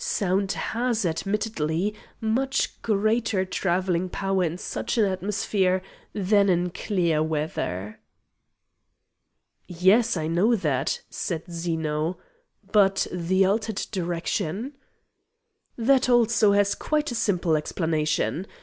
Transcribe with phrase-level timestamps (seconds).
[0.03, 7.99] Sound has admittedly much greater travelling power in such an atmosphere than in clear weather."
[9.67, 12.17] "Yes, I know that," said Zeno.
[12.71, 14.73] "But the altered direction?"
[15.77, 18.47] "That also has quite a simple explanation.